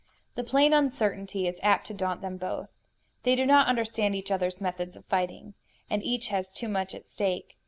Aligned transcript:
The 0.33 0.43
plain 0.43 0.73
uncertainty 0.73 1.47
is 1.47 1.59
apt 1.61 1.85
to 1.85 1.93
daunt 1.93 2.21
them 2.21 2.37
both. 2.37 2.71
They 3.21 3.35
do 3.35 3.45
not 3.45 3.67
understand 3.67 4.15
each 4.15 4.31
other's 4.31 4.59
methods 4.59 4.95
of 4.97 5.05
fighting. 5.05 5.53
And 5.91 6.01
each 6.01 6.29
has 6.29 6.51
too 6.51 6.67
much 6.69 6.95
at 6.95 7.05
stake. 7.05 7.59